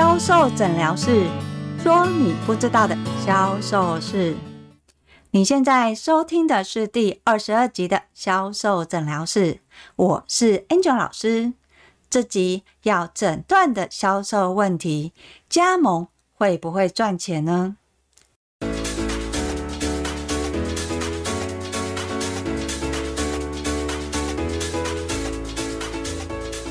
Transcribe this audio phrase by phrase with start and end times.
[0.00, 1.26] 销售诊疗室
[1.82, 4.36] 说你不知道的销售事。
[5.32, 9.58] 你现在收听的是第二十二集的销售诊疗室，
[9.96, 11.52] 我是 Angel 老师。
[12.08, 15.12] 这集要诊断的销售问题：
[15.48, 17.74] 加盟会不会赚钱呢？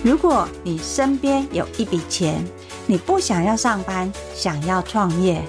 [0.01, 2.47] 如果你身边有一笔钱，
[2.89, 5.43] 你不想要上班，想要创业，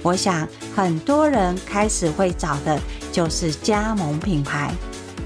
[0.00, 2.80] 我想很多人开始会找的
[3.10, 4.72] 就是加盟品牌。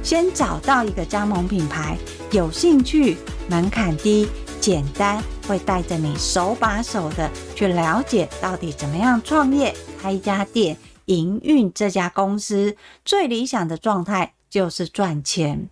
[0.02, 1.98] 先找到一个加盟品牌，
[2.30, 3.18] 有兴趣，
[3.50, 4.26] 门槛低，
[4.58, 12.74] 简单，会带着你手把手的去了解到底怎么样创业，开一家店，营运这家公司。
[13.04, 15.68] 最理想的状态就是赚钱，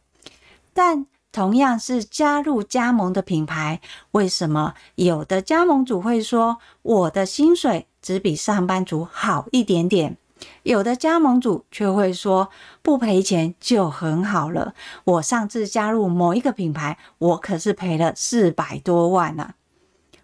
[0.74, 1.06] 但。
[1.36, 3.82] 同样是加入加盟的品牌，
[4.12, 10.16] 为什么有的加盟主会说我的薪水只比上班族好一点点？
[10.62, 12.48] 有的加盟主却会说
[12.80, 14.73] 不赔钱就很好了。
[15.04, 19.52] 我上次加入某一个品牌，我可是赔了四百多万呢！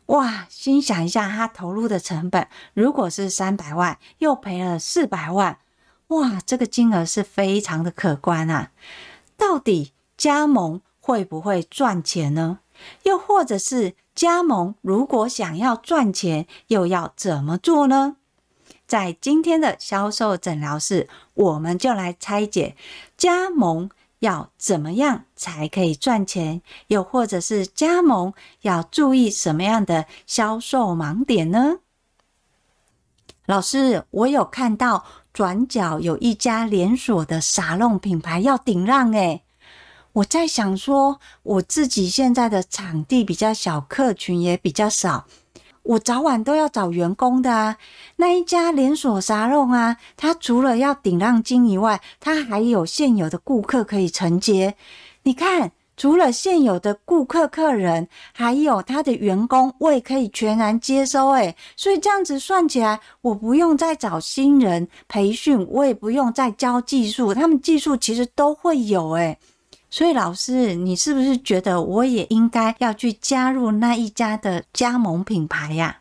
[0.07, 5.59] 哇，心想一下，他投入的成本如果是三百万，又赔了四百万，
[6.07, 8.71] 哇，这个金额是非常的可观啊！
[9.37, 12.61] 到底加盟会不会赚钱呢？
[13.03, 18.17] 又或者是加盟，如果想要赚钱，又要怎么做呢？
[18.87, 22.77] 在今天的销售诊疗室，我们就来拆解
[23.17, 31.79] 加盟要怎么样才可以赚钱，又或者是加盟要注意什么样的销售盲点呢？
[33.47, 39.43] 老师，我有看到转角有一家连锁的沙龙品牌要顶让诶。
[40.15, 45.25] 我在想说，我自己现在的场地比较小，客群也比较少，
[45.83, 47.79] 我早晚都要找员工的啊。
[48.17, 54.75] 那一家连锁沙龙啊，它除了要顶让金以外，它还有现有的顾客可以承接。
[55.23, 61.31] 你看，除了现有的顾客客人，还有他的员工，我也可以全然接收。
[61.31, 69.13] 诶，所以这样子算起来，我不用再找新人培训，我也不用再教技术，他们技术其实都会有。
[69.13, 69.39] 诶。
[69.95, 76.01] 所以，老师，你是不是觉得我也应该要去加入那一家的加盟品牌呀？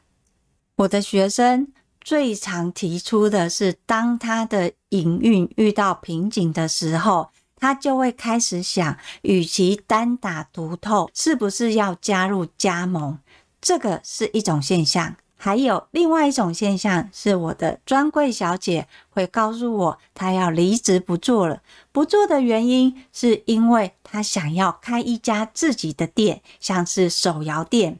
[0.77, 1.67] 我的学生
[1.99, 13.19] 最常提出的是，当他的营运遇到瓶颈的时候，他就会开始想，与其单打独斗，是不是要加入加盟？
[13.59, 15.17] 这个是一种现象。
[15.43, 21.63] 还有另外一种现象，是我的专柜小姐会告诉我，她要离职不做了。
[21.91, 27.97] 不做的原因，是因为她想要开一家自己的店，像是手摇店。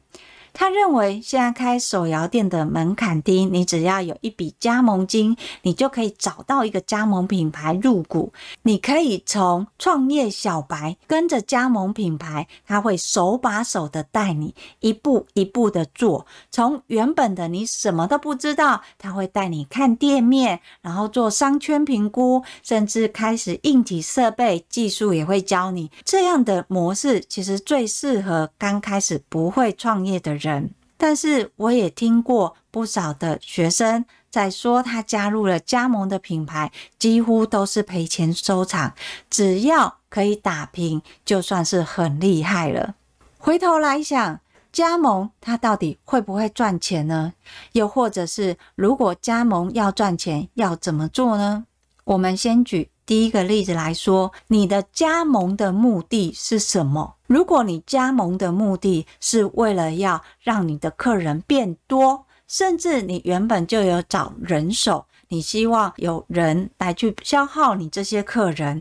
[0.54, 8.32] 他认为现在开手摇店的门槛低，你只要有一笔加盟金，你就可以找到一个加盟品牌入股。
[8.62, 16.26] 你可以从创业小白跟着加盟品牌，他会手把手的带你一步一步的做。
[16.50, 25.90] 从原本的你什么都不知道，他会带你看店面，然后做商圈评估，甚至开始硬体设备技术也会教你。
[26.04, 30.41] 这样的模式其实最适合刚开始不会创业的人。
[30.42, 38.94] 人，但是我也听过不少的学生在说，他加入了加盟的品牌，几乎都是赔钱收场。
[39.28, 42.94] 只要可以打平，就算是很厉害了。
[43.38, 44.40] 回头来想，
[44.72, 47.34] 加盟它到底会不会赚钱呢？
[47.72, 51.66] 又或者是如果加盟要赚钱，要怎么做呢？
[52.04, 52.91] 我们先举。
[53.12, 57.16] 第一个例子来说，你的加盟的目的是什么？
[57.26, 68.80] 如果你加盟的目的是为了要让你的客人变多，甚至你原本就有找人手，你希望有人来去消耗你这些客人。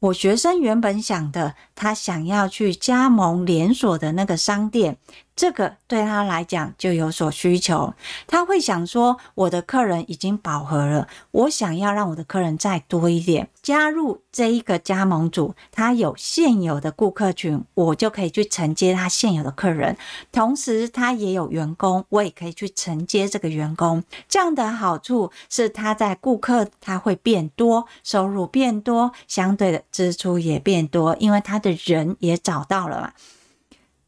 [0.00, 4.98] 我学生原本想的，他想要去加盟连锁的那个商店。
[5.40, 7.94] 这个对他来讲就有所需求，
[8.26, 13.48] 他会想说：我的客人已经饱和了，我想要让我的客人再多一点。
[13.62, 19.96] 加入这一个加盟组，他有现有的顾客群，我就可以去承接他现有的客人，
[20.30, 24.04] 同时他也有员工，我也可以去承接这个员工。
[24.28, 33.12] 这样的好处是他在顾客他会变多，收入变多，相对的支出也变多，因为他的人也找到了嘛。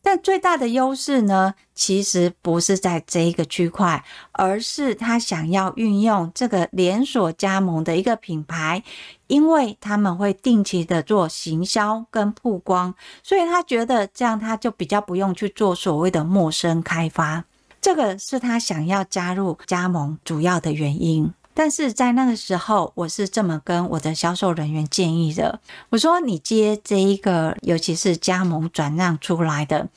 [0.04, 8.82] 但最大的优势呢，其实不是在这一个区块，而是他想要运用这个连锁加盟的一个品牌，
[9.28, 17.44] 因为他们会定期的做行销跟曝光，所以他觉得这样他就比较不用去做所谓的陌生开发。
[17.80, 21.32] 这个是他想要加入加盟主要的原因。
[21.54, 25.60] 但是在那个时候，我是这么跟我的销售人员建议的：
[25.90, 29.88] 我说，你接这一个，尤其是加盟转让出来的。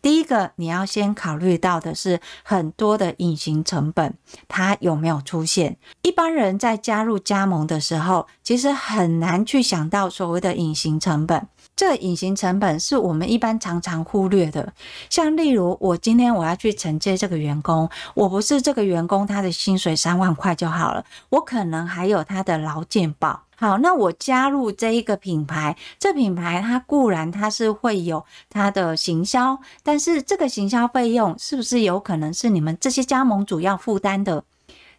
[0.00, 4.14] 第一个，你要先考虑到的是很多的隐形成本，
[4.48, 5.76] 它有没有出现？
[6.02, 11.46] 一般人在加入加盟的时候，其实很难去想到所谓的隐形成本。
[11.74, 14.72] 这隐形成本是我们一般常常忽略的。
[15.10, 23.44] 像例如，我今天我要去承接这个员工，我不是这个员工他的薪水三万块就好了，我可能还有他的劳健保。
[23.56, 34.44] 好，那我加入这一个品牌，这品牌它固然它是会有它的行销，但是这个行销费用是不是有可能是你们这些加盟主要负担的？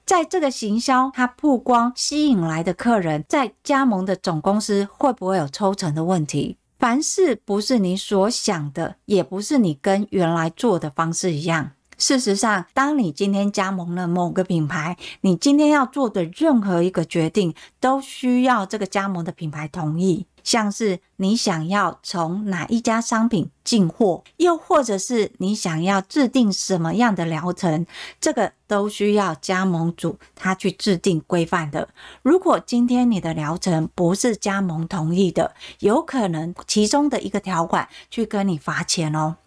[0.05, 6.57] 在这个行销它曝光吸引来的客人，在加盟的总公司会不会有抽成的问题？
[6.83, 11.71] 凡事不是你所想的，也不是你跟原来做的方式一样。
[11.97, 20.25] 事实上，当你今天加盟了某个品牌，你今天要做的任何一个决定，都需要这个加盟的品牌同意。
[20.43, 27.85] 像是你想要从哪一家商品进货，又或者是你想要制定什么样的疗程，
[28.19, 31.89] 这个都需要加盟主他去制定规范的。
[32.21, 39.37] 如果今天你的疗程不是加盟同意的，有可能其中的一个条款去跟你罚钱哦。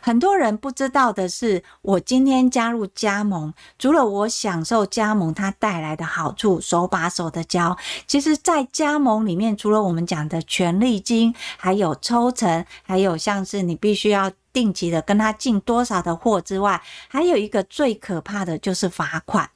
[0.00, 7.76] 很多人不知道的是，我今天加入加盟，除了我享受加盟它带来的好处，手把手的教，
[8.06, 19.50] 其实，在加盟里面，除了我们讲的权利金，还有抽成，还有像是你必须要定期的跟他进多少的货之外，还有一个最可怕的就是罚款。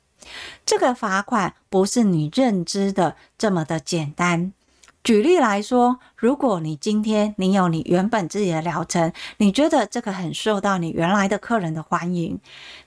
[0.66, 4.52] 这个罚款不是你认知的这么的简单。
[5.08, 12.38] 举例来说，如果你今天你有你原本自己的疗程，你觉得这个很受到你原来的客人的欢迎，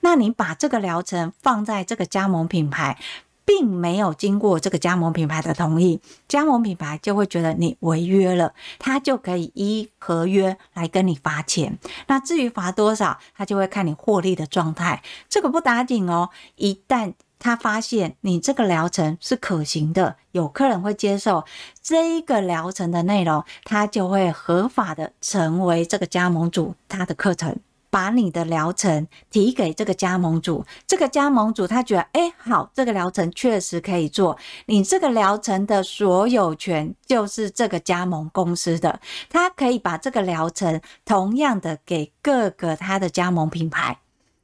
[0.02, 3.00] 那你把这个疗程放在这个加盟品牌，
[3.44, 11.80] 并没有经过这个加盟品牌的同意，加盟品牌就会觉得你违约了，他就可以依合约来跟你罚钱。
[12.06, 16.30] 那至于罚多少，他就会看你获利的状态，这个不打紧哦。
[16.58, 21.44] 一旦他发现你这个疗程是可行的，有客人会接受
[21.82, 27.58] 这一个疗程的内容，他就会合法的成为这个加盟主，他的课程，
[27.90, 39.00] 把你的疗程提给这个加盟主，这个加盟主他觉得，哎，好，这个疗程确实可以做，你这个疗程的所有权就是这个加盟公司的，
[39.30, 43.98] 他可以把这个疗程同样的给各个他的加盟品牌。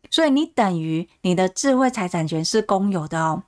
[0.09, 3.43] 所以你等于你的智慧财产权是公有的哦，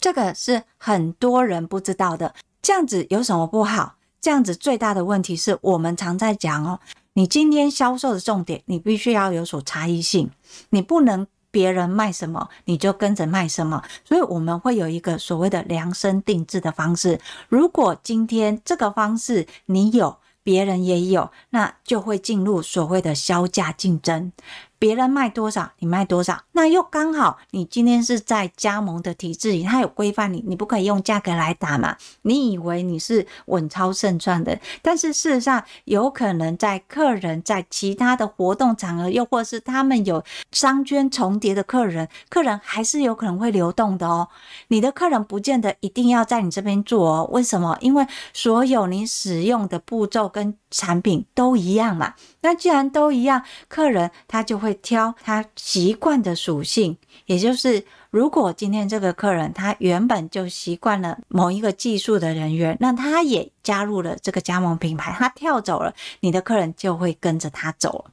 [0.00, 2.34] 这个是很多人不知道的。
[2.60, 3.96] 这样子有什么不好？
[4.20, 6.80] 这样子最大的问题是我们常在讲哦，
[7.14, 10.30] 你今天销售的重点，你必须要有所差异性，
[10.70, 13.82] 你不能别人卖什么你就跟着卖什么。
[14.04, 17.20] 所以我们会有一个所谓的量身定制的方式。
[17.48, 24.32] 如果今天这个方式你有，别人也有，那就会进入所谓的削价竞争。
[24.78, 31.96] 别人卖多少，你卖多少，那又刚好你今天是在加盟的体制里，他有规范你，你不可以用价格来打嘛？
[32.22, 40.22] 你以为你是稳操胜券的，但是事实上有可能在客人在其他的活动场合，又或是他们有
[40.52, 44.28] 商圈重叠的客人，客人还是有可能会流动的哦。
[44.68, 47.76] 你的客人不见得一定要在你这边做哦，为什么？
[47.80, 52.14] 因为所有你使用的步骤跟产品都一样嘛。
[52.42, 56.96] 那既然都一样，客人他就会会挑他习惯的属性，
[57.26, 68.10] 也就是如果今天这个客人他原本就习惯了某一个技术的人员，那他也加入了这个加盟品牌，他跳走了，你的客人就会跟着他走了。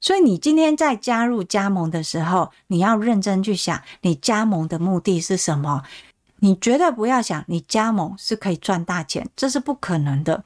[0.00, 5.82] 所以你今天在加入加盟的时候，你要认真去想，你加盟的目的是什么？
[6.40, 10.44] 你绝对不要想你加盟是可以赚大钱，这是不可能的。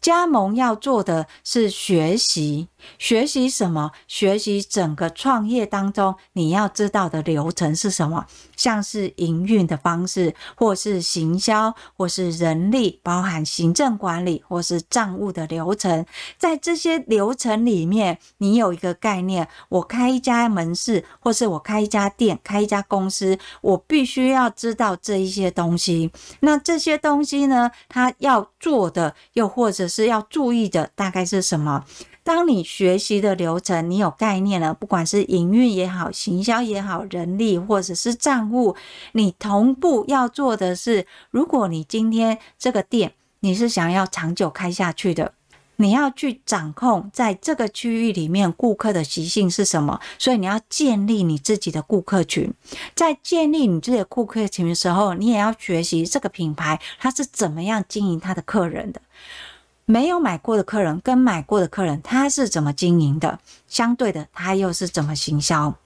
[0.00, 3.90] 加盟要做的是学习，学习什么？
[4.06, 8.26] 学习整个创业当中你要知道的流程是什么？
[8.56, 16.06] 像是营运的方式，或是行销，或是人力，包含行政管理，或是账务的流程。
[16.38, 26.12] 在这些流程里面，你有一个概念：我开一家门市，或是我开一家店，开一家公司，我必须要知道这一些东西。
[26.40, 31.84] 那这些东西呢，它要做的又或者是要注意的大概是什么？
[32.22, 38.74] 当你学习的流程，你有概念了，不管是营运也好，行销也好，人力或者是账务，
[39.12, 45.34] 你同步要做的是，如果你今天这个店你是想要长久开下去的，
[45.76, 52.52] 你要去掌控在这个区域里面顾客的习性是什么，所以你要建立你自己的顾客群。
[52.94, 59.00] 在建立你自己的顾客群的时候，你也要学习这个品牌它是怎么样经营它的客人的。
[59.84, 63.38] 没有买过的客人跟买过的客人，他是怎么经营的？
[63.68, 65.76] 相对的，他又是怎么行销？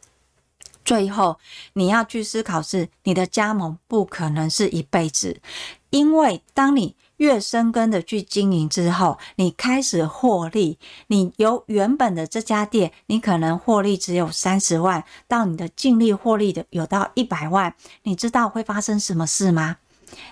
[0.83, 1.39] 最后，
[1.75, 5.43] 你要去思考是你的加盟不可能是一辈子，
[5.91, 17.75] 因为当你越深耕的去经营之后，你开始获利，你由原本的这家店，你可能获利只有三十万，到你的净利获利的有到一百万，
[18.05, 19.77] 你知道会发生什么事吗？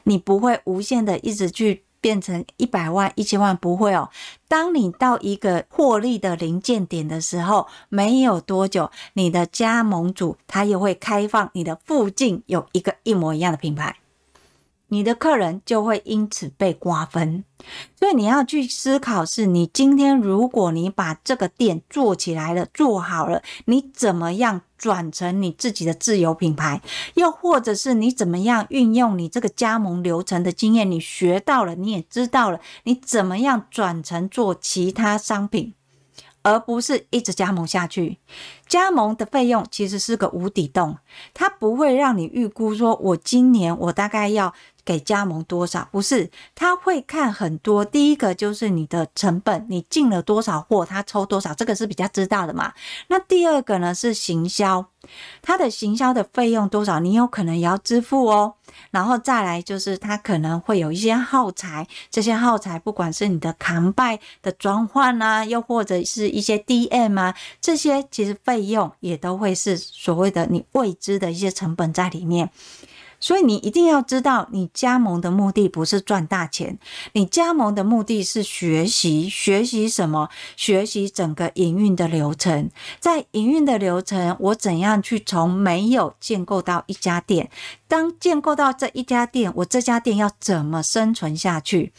[0.04, 4.08] 你不会无限的一直去变成一百万、一千万，不会哦。
[4.48, 13.96] 当你到一个获利的临界点的时候，没有多久，你的加盟主他也会开放你的附近有一个一模一样的品牌。
[14.88, 17.44] 你的客人就会因此被瓜分，
[17.98, 26.80] 所以你要去思考：是你今天如果你把这个店做起来了、做好了，你怎么样转成你自己的自有品牌？
[27.14, 30.90] 又或者是你怎么样运用你这个加盟流程的经验？
[30.90, 35.74] 你学到了，你也知道了，你怎么样转成做其他商品？
[36.42, 38.18] 而不是一直加盟下去，
[38.66, 40.96] 加盟的费用其实是个无底洞，
[41.34, 44.54] 它不会让你预估说，我今年我大概要
[44.88, 47.84] 给加盟多少，不是，他会看很多。
[47.84, 52.72] 第一个就是你的成本，你进了多少货，他抽多少，这个是比较知道的嘛。
[53.08, 54.86] 那第二个呢是行销，
[55.42, 58.54] 他的行销的费用多少，你有可能也要支付哦。
[58.90, 72.48] 然后再来就是，它可能会有一些耗材，这些耗材不管是你的扛拜的转换啊，又或者是一些 DM 啊，这些其实费用也都会是所谓的你未知的一些成本在里面。
[73.20, 76.78] 所以你一定要知道，你加盟的目的不是赚大钱，
[77.12, 79.28] 你加盟的目的是学习。
[79.28, 80.28] 学习什么？
[80.56, 82.70] 学习整个营运的流程。
[83.00, 87.50] 在营运的流程，我怎样去从没有建构到一家店？
[87.86, 91.92] 当建构到这一家店，我这家店要怎么生存下去？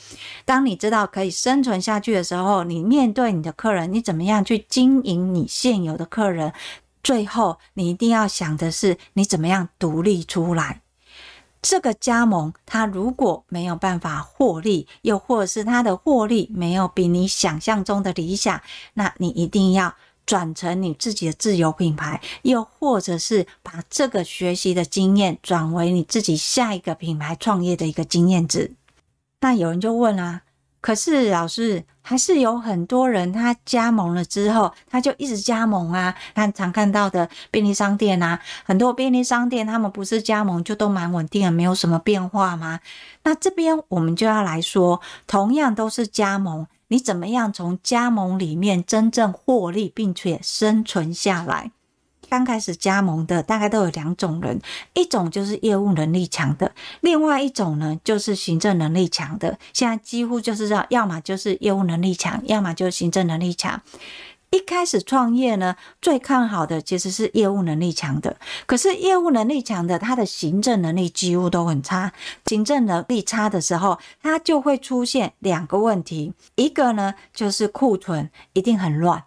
[0.46, 6.54] 当你知道可以生存下去的时候，你面对你的客人，你怎么样去经营你现有的客人？
[7.02, 10.82] 最后，你一定要想的是，你怎么样独立出来。
[11.62, 18.62] 这个加盟，它如果没有办法获利，又或者是它的获利没有比你想象中的理想，
[18.94, 19.94] 那你一定要
[20.26, 28.74] 转成你自己的自有品牌，又或者是把这个学习的经验转为你自己下一个品牌创业的一个经验值。
[29.42, 30.44] 那有人就问啦。
[30.82, 36.16] 可是老师还是有很多人，他加盟了之后，他就一直加盟啊。
[36.34, 42.80] 看常看到的便利商店啊，很多便利商店他们不是加盟就都蛮稳定的，没有什么变化吗？
[43.24, 51.72] 那这边我们就要来说，同样都是加盟，你怎么样从加盟里面真正获利，并且生存下来？
[52.30, 54.62] 刚开始加盟的大概都有两种人，
[54.94, 56.72] 一种就是业务能力强的，
[57.02, 59.58] 另外一种呢就是行政能力强的。
[59.74, 63.82] 现在几乎就是这样，要么就是业务能力强，要么就是行政能力强。
[64.52, 72.12] 一开始创业呢，最看好的其实是业务能力强的，可是业务能力强的，他的行政能力几乎都很差。
[72.46, 79.24] 行政能力差的时候，他就会出现两个问题，一个呢就是库存一定很乱。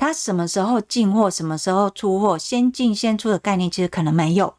[0.00, 4.54] 他什么时候进货，什么时候出货，先进先出的概念其实可能没有。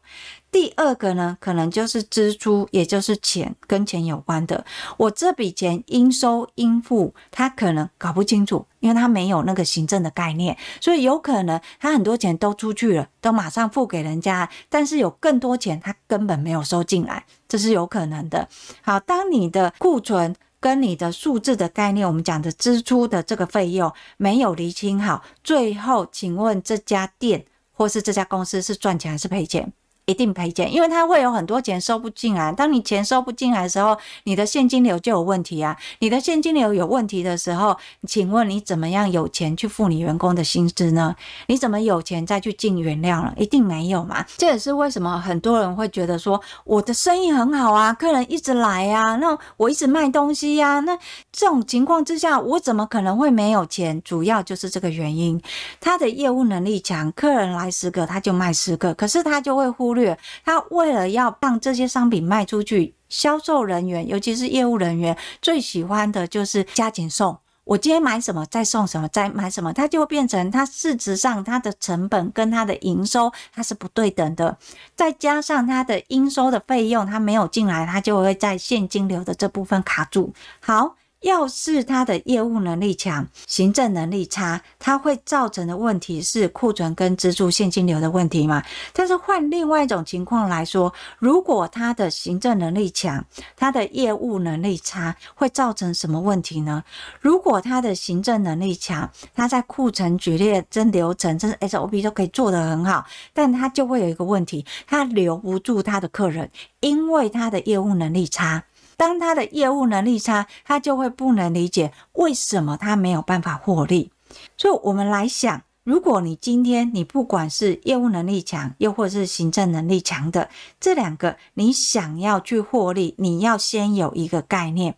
[0.52, 4.64] 第二个呢，可能就是支出，也就是钱跟钱有关的。
[4.98, 18.48] 我这笔钱应收应付，他可能搞不清楚，因为他没有那个行政的概念，所以有可能他很多钱都出去了，都马上付给人家，但是有更多钱他根本没有收进来，这是有可能的。
[18.82, 20.36] 好，当你的库存。
[20.62, 29.72] 跟你的数字的概念，我们讲的支出的这个费用没有厘清好，最后请问这家店或是这家公司是赚钱还是赔钱？
[30.06, 32.52] 一定赔钱，因为它会有很多钱收不进来。
[32.52, 35.76] 当你钱收不进来的时候，你的现金流就有问题啊！
[36.00, 37.76] 你的现金流有问题的时候，
[38.08, 41.14] 请问你怎么样有钱去付你员工的薪资呢？
[41.46, 43.32] 你怎么有钱再去进原料了？
[43.36, 44.26] 一定没有嘛！
[44.36, 50.98] 这也是为什么很多人会觉得说，我的生意很好啊，客人一直来啊，那我一直卖东西呀，那
[51.30, 54.02] 这种情况之下，我怎么可能会没有钱？
[54.02, 55.40] 主要就是这个原因，
[55.80, 59.92] 他的业务能力强，客人来十个他就卖十个，可是他就会忽。
[59.92, 60.01] 略
[60.44, 67.38] 他为了要让这些商品卖出去，销售人员尤其是业务人员最喜欢的就是加减送。
[67.64, 74.58] 我今天买什么再送什么，再买什么，它就会变成它市值上它的成本跟它的营收它是不对等的。
[74.96, 80.32] 再加上它的应收的费用它没有进来，它就会在现金流的这部分卡住。
[80.60, 80.96] 好。
[81.22, 88.62] 要是他的业务能力强，行政能力差，他会造成的问题是库存跟支出现金流的问题嘛？
[88.92, 93.24] 但是换另外一种情况来说，如果他的行政能力强，
[93.56, 96.82] 他的业务能力差，会造成什么问题呢？
[97.20, 106.50] 如果他的行政能力强，他在库存、举列、真流程、真 SOP 都可以做得很好，但他就会有一个问题，他留不住他的客人，
[106.80, 108.64] 因为他的业务能力差。
[109.02, 114.12] 当他的业务能力差，他就会不能理解为什么他没有办法获利。
[114.56, 124.94] 所以，我们来想，如果你今天你不管是业务能力强，又或是行政能力强的这两个，你想要去获利，你要先有一个概念，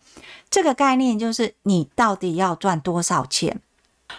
[0.51, 3.59] 这个概念就是你到底要赚多少钱。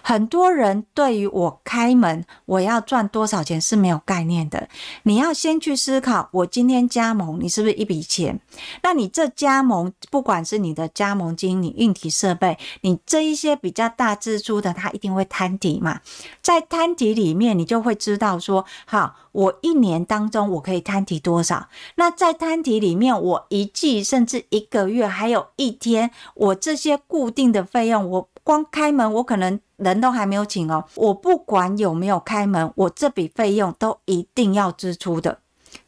[0.02, 4.68] 很多人对于我开门，我要赚多少钱是没有概念的。
[5.02, 8.40] 你要先去思考，我今天加盟，你是不是一笔钱？
[8.82, 16.00] 那你这加盟，不管是你的加盟金、你硬体设备，你这一些比较大支出的，它一定会摊提嘛。
[16.40, 21.68] 在摊提里面，你就会知道说，好，我一年当中我可以摊提多少？
[21.96, 28.28] 那在摊提里面，我一季甚至一个月，还有一天，我这些固定的费用，我。
[28.46, 30.84] 光开门，我可能人都还没有请哦。
[30.94, 35.40] 我不管有没有开门，我这笔费用都一定要支出的。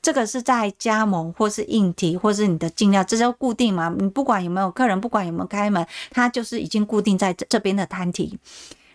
[0.03, 3.95] 这个是在加盟或是硬体或是你的进料，这叫固定嘛。
[3.97, 8.37] 你不管有没有客人，不管有没有开门，它就是已经固定在这这边的摊提。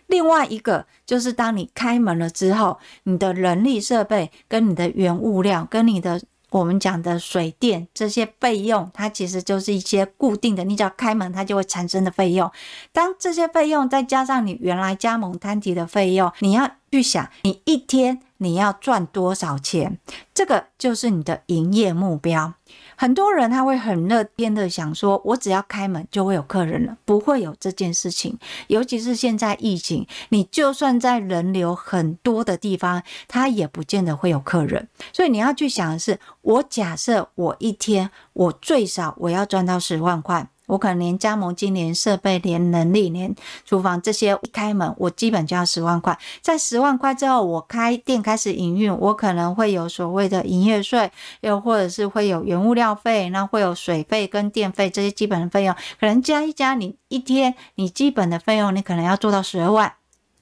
[0.08, 6.20] 另外一个就是当你开门了之后，你的人力设备跟你的原物料跟你的。
[6.50, 12.50] 我们讲的水电这些费用，它其实就是一些固定的，你只要开门，它就会产生的费用。
[12.92, 19.98] 当这些费用再加上你原来加盟摊提的费用，你要去想，你一天你要赚多少钱，
[20.32, 22.54] 这个就是你的营业目标。
[22.96, 28.38] 很多人他会很乐天的想说，我只要开门就会有客人了，不会有这件事情。
[28.68, 34.88] 尤其是现在疫情，你就算在人流很多的地方，他也不见得会有客人。
[35.12, 40.48] 所以你要去想的是，我假设我一天我最少我要赚到十万块。
[40.66, 46.18] 我可能连加盟金、连设备、连能力、连厨房这些一开门，我基本就要十万块。
[46.40, 51.10] 在十万块之后，我开店开始营运，我可能会有所谓的营业税，
[51.42, 59.92] 又或者是会有原物料费，那会有水费跟电费这些基本的费用，可能加一加，你一天你基本的费用，你可能要做到十二万。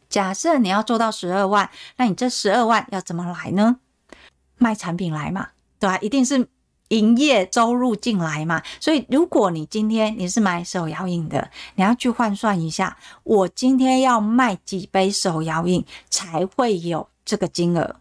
[0.08, 3.78] 假设你要做到十二万，那你这十二万要怎么来呢？
[4.58, 5.48] 卖产品来嘛，
[5.80, 5.98] 对吧？
[5.98, 6.46] 一定是。
[6.92, 17.96] 营业收入进来嘛，所以如果你今天你是买手摇饮的，你要去换算一下，我今天要卖几杯手摇饮才会有这个金额？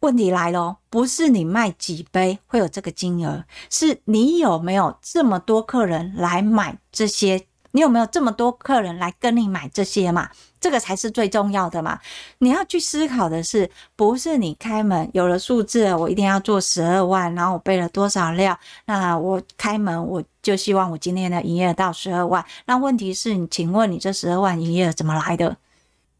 [0.00, 7.46] 问题来了，不是你卖几杯会有这个金额，是你有没有这么多客人来买这些？
[7.70, 10.30] 你有没有这么多客人来跟你买这些嘛？
[10.64, 12.00] 这个才是最重要的嘛。
[12.38, 22.42] 你要去思考的是，不是你开门有了数字，我一定要做十二万，然后我备了多少料，那我开门我就希望我今天的营业额到十二万。
[22.64, 25.58] 那问题是你，请问你这十二万营业额怎么来的？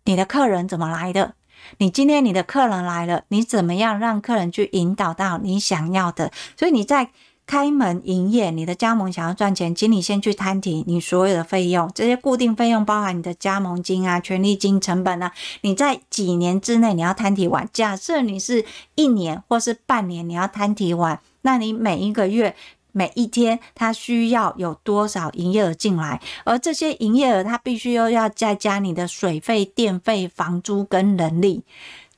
[0.05, 1.33] 你的客人怎么来的？
[1.79, 6.31] 你今天你的客人来了，你怎么样让客人去引导到你想要的？
[6.59, 7.09] 所以你在。
[7.47, 15.31] 开门营业，你的加盟想要赚钱，请你先去摊提你所有的费用，这些固定费用包含你的加盟金啊、权利金、成本啊，
[15.61, 17.69] 你在几年之内你要摊提完。
[17.73, 22.57] 假设你是一年或是半年，你要摊提完，那你每一个月、
[22.93, 26.21] 每一天，它需要有多少营业额进来？
[26.45, 31.63] 而这些营业额，它必须又要再加你的水费、电费、房租跟人力，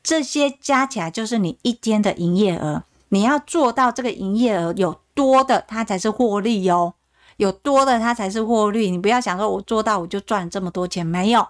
[0.02, 2.84] 这些加起来就是你一天的营业额。
[3.08, 6.94] 你要做到这个营业额有多的，它才是获利哦。
[7.36, 8.90] 有多的，它才是获利。
[8.90, 11.46] 你不要想说，我做到我就赚这么多钱，没有。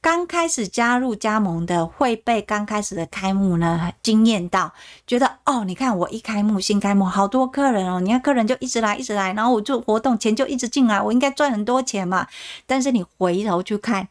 [0.00, 4.72] 刚开始加入加盟的，会被刚开始的开幕呢惊艳到，
[5.06, 12.28] 觉得哦，你看我一开幕新开幕，好多客人哦，你看客人就一直来一直来，然后我做活动钱就一直进来，我应该赚很多钱嘛。
[12.64, 14.06] 但是你回头去看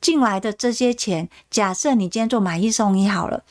[0.00, 3.42] 进来的这些钱，假设你今天做买一送一好了，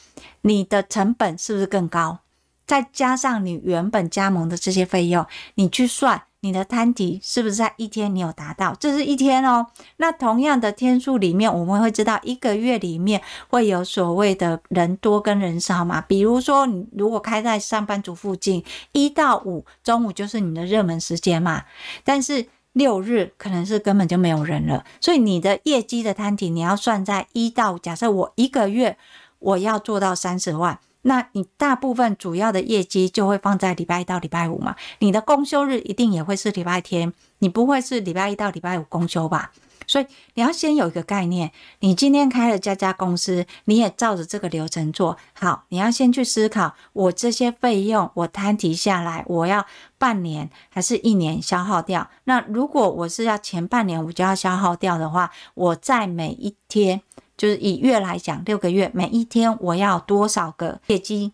[0.42, 2.20] 你的成本是不是更高？
[2.66, 5.26] 再加上你原本加盟的这些费用，
[5.56, 8.76] 你去算你的摊底是不是在一天你有达到？
[8.80, 9.66] 这是一天哦。
[9.98, 16.02] 那同样的天数里面，我们会知道一个月里面会有所谓的人多跟人少嘛。
[16.02, 21.64] 比如说，你如果开在上班族附近，一到五中午就是你的热门时间嘛。
[22.04, 27.78] 但是六日可能是根本就没有人了，所以你的业绩的摊底你要算在一到。
[27.80, 28.98] 假设我一个月
[29.40, 30.80] 我要做到三十万。
[31.08, 39.52] 那你大部分主要的业绩就会放在礼拜一到礼拜五嘛，你的公休日一定也会是礼拜天，你不会是礼拜一到礼拜五公休吧？
[39.88, 45.66] 所以你要先有一个概念，你今天开了这家公司，你也照着这个流程做好。
[45.70, 49.64] 你要先去思考，我这些费用我摊提下来，我要
[50.00, 52.10] 半年还是一年消耗掉？
[52.24, 57.04] 那如果我是要前半年我就要消耗掉的话，我在每一天，
[57.38, 61.32] 就是以月来讲，六个月每一天我要多少个业绩？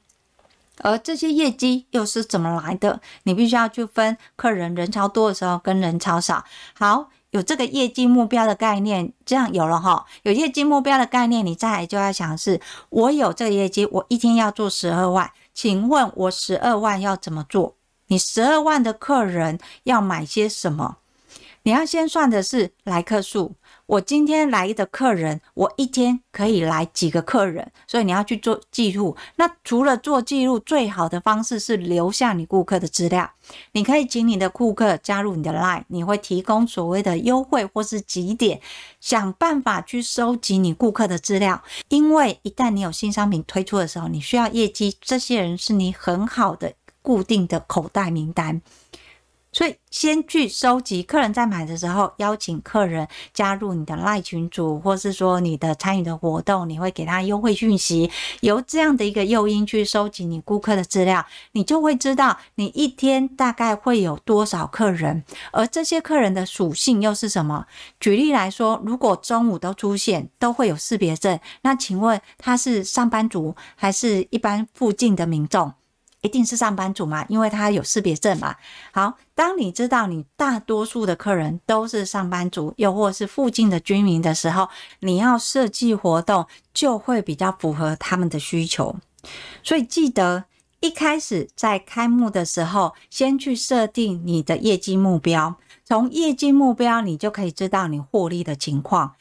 [0.78, 3.02] 而这些业绩又是怎么来的？
[3.24, 6.44] 你必须要去分客人人潮多的时候跟人潮少。
[6.74, 7.10] 好。
[7.32, 12.60] 有这个业绩目标的概念，这样有了哈，有业绩目标的概念，你再来就要想是，
[12.90, 17.78] 我有这个业绩，我一天要做十二万，请问我十二万要怎么做？
[18.08, 20.98] 你十二万的客人要买些什么？
[21.64, 23.54] 你要先算的是来客数。
[23.86, 29.16] 我今天来的客人，我一天可以来几个客人，所以你要去做记录。
[29.36, 33.30] 那除了做记录，最好的方式是留下你顾客的资料。
[33.74, 38.62] 你可以请你的顾客加入你的 Line，你会提供所谓的优惠或是几点，
[39.02, 41.62] 想办法去收集你顾客的资料。
[41.90, 48.62] 因为一旦你有新商品推出的时候，你需要业绩，这些人是你很好的固定的口袋名单。
[49.54, 58.10] 所以，先去收集客人在买的时候，邀请客人加入你的赖群组，或是说你的参与的活动，你会给他优惠讯息。
[58.40, 67.66] 由这样的一个诱因去收集你顾客的资料，你就会知道你一天大概会有多少客人，而这些客人的属性又是什么？
[68.00, 75.74] 举例来说，如果中午都出现，都会有识别证，那请问他是上班族还是一般附近的民众？
[76.22, 78.56] 一定是上班族嘛，因为他有识别证嘛。
[78.92, 88.96] 好，当你知道你大多数的客人都是上班族，又或是附近的居民的时候，你要设计活动就会比较符合他们的需求。
[89.64, 90.46] 所以记得
[90.80, 95.56] 一开始在开幕的时候，先去设定你的业绩目标。
[95.84, 99.16] 从业绩目标，你就可以知道你获利的情况。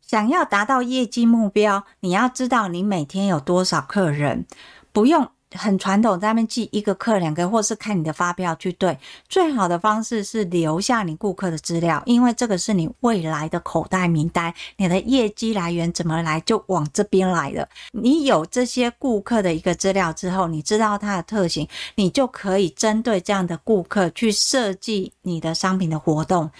[0.00, 4.44] 想要达到业绩目标，你要知道你每天有多少客人，
[4.92, 5.30] 不用。
[5.54, 8.98] 很传统，在那边记一个客两个，或是看你的发票去对。
[9.28, 14.52] 最好的方式是留下你顾客的资料，因为这个是你未来的口袋名单。
[14.76, 17.68] 你的业绩来源怎么来，就往这边来的。
[17.92, 26.50] 你有这些顾客的一个资料之后，你知道它的特性，你就可以针对这样的顾客去设计你的商品的活动。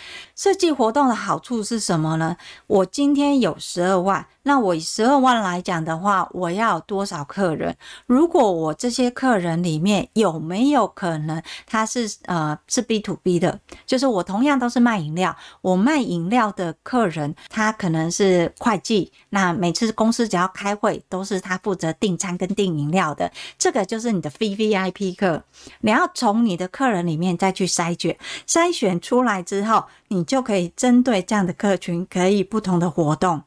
[0.43, 2.37] 设计活动的好处是什么呢？
[2.67, 4.27] 我今天有十二万。
[4.45, 7.77] 那我以十二万来讲的话，我要多少客人？
[8.07, 25.45] 如果我这些客人里面有没有可能他是呃是 B to B 的，就是我同样都是卖饮料，我卖饮料的客人他可能是会计，那每次公司只要开会都是他负责订餐跟订饮料的，这个就是你的 VVIP 客。
[25.83, 33.43] 你要从你的客人里面再去筛选，筛选出来之后，你就可以针对这样的客群，可以不同的活动。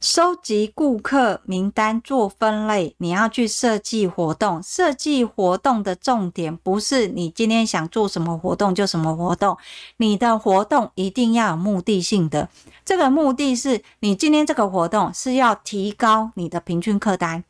[0.00, 4.62] 收集顾客名单做分类，你要去设计活动。
[4.62, 9.58] 设计活动的重点不是你今天想做什么活动就什么活动，
[9.98, 12.48] 你的活动一定要有目的性的。
[12.82, 17.44] 这个目的是你今天这个活动是要提高你的平均客单，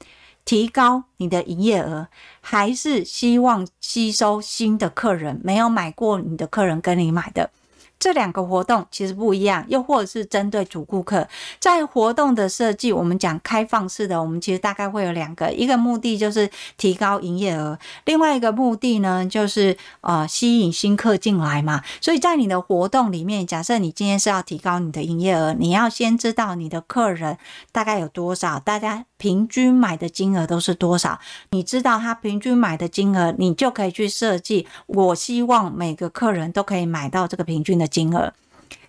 [0.44, 2.08] 提高你的营业额，
[2.40, 7.48] 还是希望吸收新的客人，没有买过你的客人跟你买的。
[8.02, 11.28] 这两个活动其实不一样，又或者是针对主顾客，
[11.60, 21.80] 在活动的设计，我们讲开放式的，我们其实大概会有两个，一个目的就是提高营业额，另外一个目的呢就是呃吸引新客进来嘛。
[22.00, 27.38] 所以在你的活动里面，假设你今天是要提高你的营业额，你要先知道你的客人
[27.70, 31.20] 大概有多少，大家平均买的金额都是多少，
[31.52, 34.66] 你知道他平均买的金额，你就可以去设计。
[34.88, 38.34] 我希望每个客人都可以买到这个平均的金额，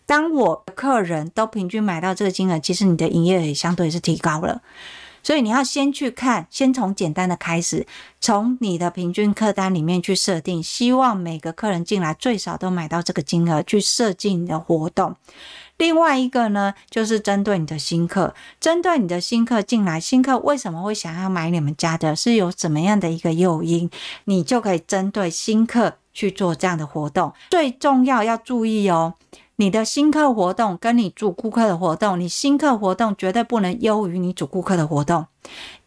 [0.07, 4.63] 当我客人都平均买到这个金额，其实你的营业额相对是提高了。
[5.21, 7.85] 所以你要先去看，先从简单的开始，
[8.19, 15.15] 从你的平均客单里面去设定，希望每个客人进来最少都买到这个金额，去设计你的活动。
[15.83, 23.89] 另外一个呢，就是针对你的新客，针对你的新客进来，新客为什么会想要买你们家的，是有怎么样的一个诱因，
[24.23, 25.95] 你就可以针对新客。
[26.15, 29.15] 去做这样的活动，最重要要注意哦，
[29.55, 35.25] 你的新客活动跟你主顾客的活动，你新客活动绝对不能优于你主顾客的活动，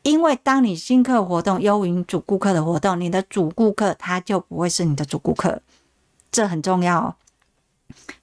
[0.03, 5.63] 因为当你新客活动优于主顾客的活动，你的主顾客他就不会是你的主顾客，
[6.33, 7.15] 这很重要哦。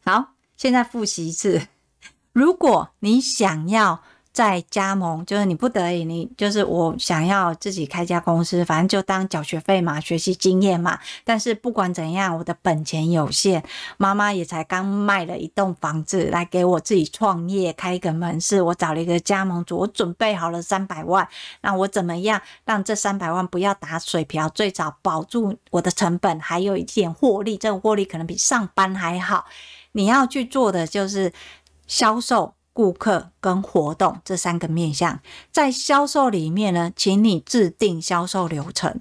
[0.03, 0.33] 好，
[0.63, 1.67] 现在复习一次，
[2.32, 10.97] 如果你想要再加盟，就是你不得已，你就是我想要自己开家公司，反正就当缴学费嘛，学习经验嘛。
[11.26, 13.62] 但是不管怎样，我的本钱有限，
[13.97, 18.62] 妈妈也才刚卖了一栋房子来给我自己创业，开一个门市。
[18.62, 21.28] 我找了一个加盟主，我准备好了三百万，
[21.60, 24.47] 那我怎么样让这三百万不要打水漂？
[24.47, 29.45] 最早保住我的成本，还有一点获利，这个获利可能比上班还好。
[29.93, 31.32] 你要去做的就是
[31.88, 32.53] 销售。
[32.75, 35.19] 顾客跟活动这三个面向，
[35.51, 38.99] 在销售里面呢，请你制定销售流程。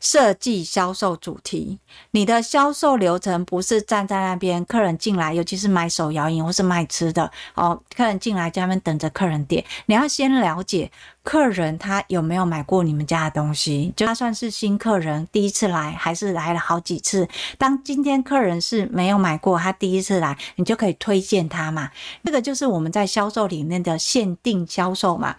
[0.00, 1.78] 设计销售主题，
[2.12, 10.90] 你的销售流程不是站在那边，客人进来，尤其是买手摇饮或是卖吃的哦，客人进来在那边等着客人点，你要先了解
[11.22, 17.28] 客人他有没有买过你们家的东西，就他算是新客人，第一次来还是来了好几次。
[17.58, 21.90] 当今天客人是没有买过，他第一次来，你就可以推荐他嘛，
[22.24, 25.36] 这个就是我们在销售里面的限定销售嘛。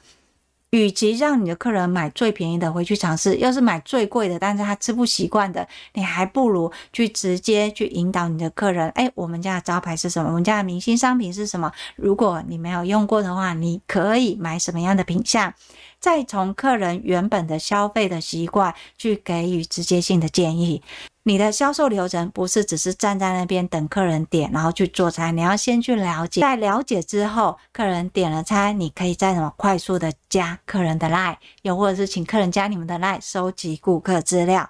[0.71, 8.87] 与其让你的客人买最便宜的回去尝试，要是买最贵的，但是他吃不习惯的，你还不如去直接去引导你的客人。
[8.89, 10.29] 哎，我们家的招牌是什么？
[10.29, 11.71] 我们家的明星商品是什么？
[11.95, 15.53] 如果你没有用过的话，你可以买什么样的品相？
[15.99, 20.81] 再从客人原本的消费的习惯去给予直接性的建议。
[21.29, 25.37] 你的销售流程不是只是站在那边等客人点，然后去做餐。
[25.37, 34.67] 你要先去了解，在了解之后，客人点了餐，你可以再怎么快速的加客人的 line，又或者是请客人加你们的 line，收集顾客资料。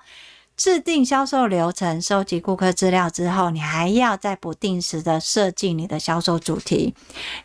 [0.59, 6.93] 制定销售流程，收集顾客资料之后，你还要再不定时的设计你的销售主题。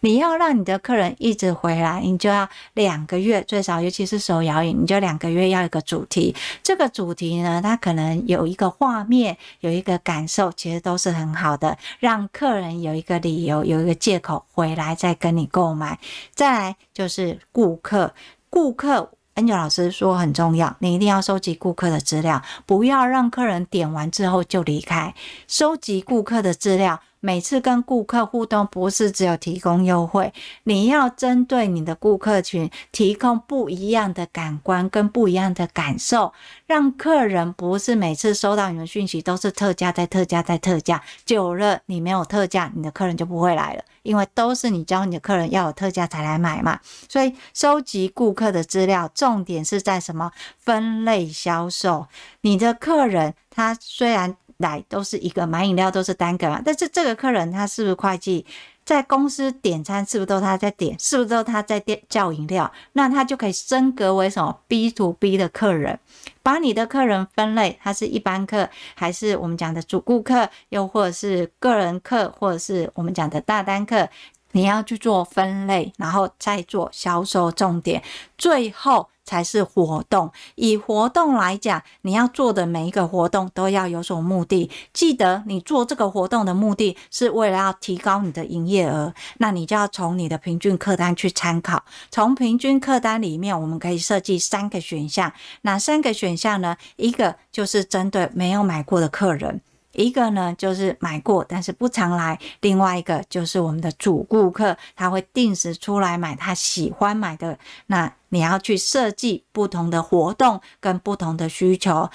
[0.01, 6.35] 你要让你的客人一直回来，你就要两个月最少，尤其是手摇椅，你就两个月要一个主题。
[6.61, 16.01] 这个主题呢，它可能有一个画面，有一个感受，其实都是很好的，让客人有一个理由，有一个借口回来再跟你购买。
[16.35, 18.13] 再来就是顾客，
[18.51, 19.13] 顾客。
[19.35, 25.13] Angel 老师说很重要，你一定要收集顾客的资料，不要让客人点完之后就离开。
[25.49, 30.31] 收集顾客的资料，每次跟顾客互动不是只有提供优惠，
[30.65, 36.35] 你要针对你的顾客群提供不一样的感官跟不一样的感受，
[36.67, 43.83] 让客人不是每次收到你的讯息都是特价再特价再特价，久了你没有特价，你的客人就不会来了。
[44.03, 50.31] 因为都是你教你的客人要有特价才来买嘛，所以收集顾客的资料，重点是在什么？
[50.59, 52.07] 分类销售。
[52.43, 58.45] 你的客人他虽然来都是一个买饮料都是单个嘛，但是这个客人他是不是会计？
[58.85, 60.95] 在公司点餐是不是都他在点？
[60.99, 62.71] 是不是都他在点叫饮料？
[62.93, 65.99] 那他就可以升格为什么 B to B 的客人，
[66.43, 74.09] 把你的客人分类，他是一般客，还是我们讲的主顾客，又或者是个人客，或者是我们讲的大单客？
[74.53, 78.03] 你要去做分类，然后再做销售重点，
[78.37, 79.09] 最后。
[79.25, 80.31] 才是活动。
[80.55, 84.71] 以活动来讲，你要做的每一个活动都要有所目的。
[84.93, 91.85] 记得你做这个活动的目的是为了要提高你的营业额，那你就要从你的平均客单去参考。
[92.11, 95.33] 从平均客单里面，我们可以设计三个选项。
[95.63, 96.77] 哪三个选项呢？
[96.97, 99.61] 一个就是针对没有买过的客人。
[99.95, 107.59] 一个呢，就是买过但是不常来；另外一个就是我们的主顾客，他会定时出来买他喜欢买的。
[107.87, 112.11] 那你要去设计不同的活动跟不同的需求，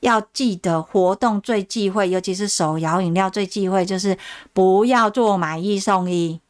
[0.00, 4.16] 要记得活动最忌讳，尤其是手摇饮料最忌讳，就是
[4.52, 6.40] 不要做买一送一。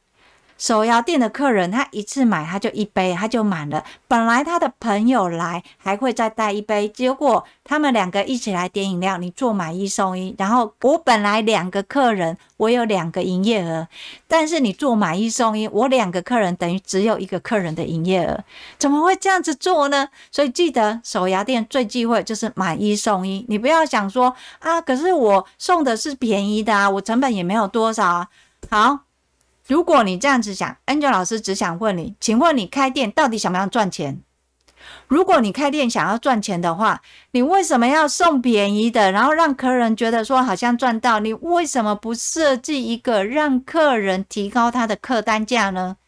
[0.58, 3.84] 手摇店的客人，他一次买他就一杯，他就满了。
[4.08, 10.34] 本来他的朋友来还会再带一杯，结果他们两个一起来点饮料，你做买一送一。
[10.36, 13.86] 然后我本来两个客人，我有两个营业额，
[14.26, 18.44] 但是你做买一送一，我两个客人等于只有一个客人的营业额，
[18.78, 20.08] 怎么会这样子做呢？
[20.32, 28.28] 所以记得手摇店最忌讳就是买一送一，你不要想说啊，可是我送的是便宜的啊，我成本也没有多少啊。
[28.68, 29.07] 好。
[29.68, 34.22] 如果你这样子想，Angel 老师只想问你，请问你开店到底想不想赚钱？
[35.06, 37.02] 如果你开店想要赚钱的话，
[37.32, 41.20] 你为什么要送便宜的，然后让客人觉得说好像赚到？
[41.20, 45.98] 你为什么不设计一个让客人提高他的客单价呢？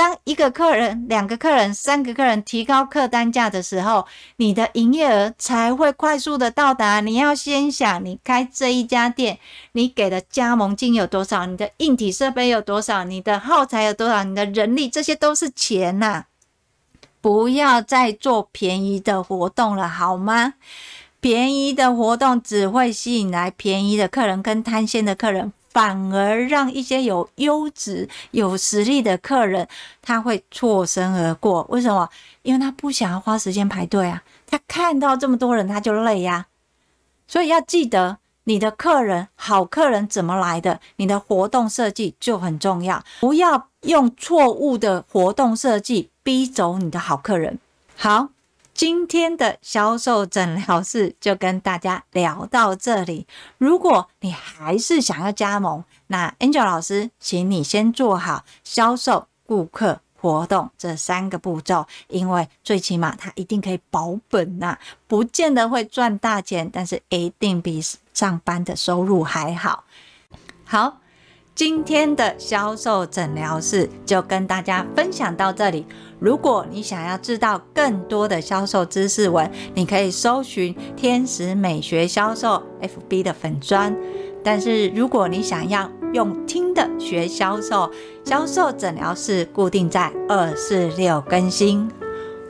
[0.00, 7.00] 当一个客人、两个客人、三个客人提高客单价的时候，你的营业额才会快速的到达。
[7.00, 9.38] 你要先想，你开这一家店，
[9.72, 11.44] 你给的加盟金有多少？
[11.44, 13.04] 你的硬体设备有多少？
[13.04, 14.24] 你的耗材有多少？
[14.24, 16.24] 你的人力，这些都是钱呐、
[17.20, 20.54] 不要再做便宜的活动了，好吗？
[21.20, 25.52] 便宜的活动只会吸引来便宜的客人跟贪心的客人。
[25.70, 29.66] 反而让一些有优质、有实力的客人
[30.02, 31.64] 他会错身而过。
[31.70, 32.08] 为什么？
[32.42, 36.46] 因为他不想要花时间排队啊，他看到这么多人他就累呀。
[37.28, 43.04] 所以要记得，你的客人好客人怎么来的，你的活动设计就很重要。
[43.20, 47.58] 不要用错误的活动设计逼走你的好客人。
[47.96, 48.30] 好。
[48.80, 53.26] 今天的销售诊疗室就跟大家聊到这里。
[53.58, 67.82] 如果你还是想要加盟，那 Angel 老师，请你先做好销售、顾客、活动这三个步骤，因为最起码它一定可以保本呐、啊，不见得会赚大钱，但是一定比
[68.14, 69.84] 上班的收入还好。
[70.64, 70.99] 好，
[71.54, 75.86] 今天的销售诊疗室就跟大家分享到这里。
[76.18, 83.94] 如果你想要知道更多的销售知识文，你可以搜寻天使美学销售 FB 的粉专。
[84.42, 87.90] 但是如果你想要用听的学销售，
[88.24, 91.90] 销售诊疗室固定在二四六更新。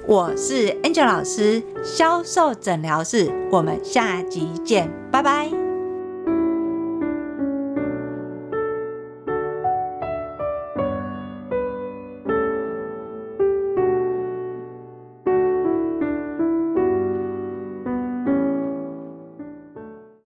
[0.06, 5.69] 我是 Angel 老师，销售诊疗室，我们下集见，拜拜。